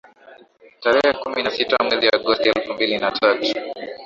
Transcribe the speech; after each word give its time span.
tarehe 0.81 1.11
kumi 1.21 1.39
na 1.43 1.49
sita 1.51 1.83
mwezi 1.83 2.07
Agosti 2.09 2.49
elfu 2.49 2.73
mbili 2.73 2.97
na 2.97 3.11
tatu 3.11 3.53